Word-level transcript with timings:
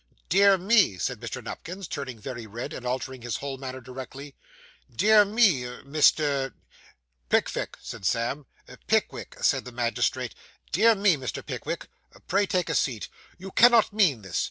'Dear 0.29 0.57
me,' 0.57 0.97
said 0.97 1.19
Mr. 1.19 1.43
Nupkins, 1.43 1.87
turning 1.87 2.17
very 2.17 2.47
red, 2.47 2.73
and 2.73 2.87
altering 2.87 3.21
his 3.21 3.35
whole 3.37 3.59
manner 3.59 3.79
directly. 3.79 4.33
'Dear 4.91 5.23
me, 5.25 5.61
Mr.' 5.85 6.53
'Pickvick,' 7.29 7.77
said 7.79 8.03
Sam. 8.03 8.47
'Pickwick,' 8.87 9.37
said 9.43 9.63
the 9.63 9.71
magistrate, 9.71 10.33
'dear 10.71 10.95
me, 10.95 11.17
Mr. 11.17 11.45
Pickwick 11.45 11.87
pray 12.27 12.47
take 12.47 12.69
a 12.69 12.73
seat 12.73 13.09
you 13.37 13.51
cannot 13.51 13.93
mean 13.93 14.23
this? 14.23 14.39